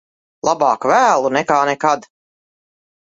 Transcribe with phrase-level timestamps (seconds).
[0.47, 2.09] Labāk vēlu nekā nekad.